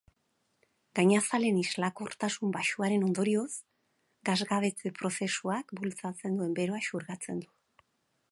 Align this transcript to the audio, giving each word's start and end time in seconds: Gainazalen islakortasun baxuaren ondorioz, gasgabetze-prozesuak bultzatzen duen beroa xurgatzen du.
Gainazalen 0.99 1.57
islakortasun 1.63 2.55
baxuaren 2.55 3.05
ondorioz, 3.09 3.51
gasgabetze-prozesuak 4.31 5.77
bultzatzen 5.81 6.39
duen 6.41 6.59
beroa 6.61 6.81
xurgatzen 6.91 7.45
du. 7.45 7.55